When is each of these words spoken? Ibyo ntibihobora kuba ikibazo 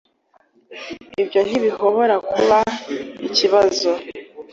Ibyo 1.21 1.39
ntibihobora 1.47 2.15
kuba 2.31 2.57
ikibazo 3.27 3.89